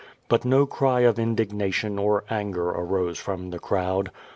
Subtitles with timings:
[0.29, 4.09] But no cry of indignation or anger arose from the crowd.